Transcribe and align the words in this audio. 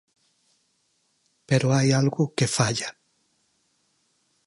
Pero 1.49 1.67
hai 1.75 1.87
algo 2.01 2.23
que 2.37 2.51
falla. 2.57 2.89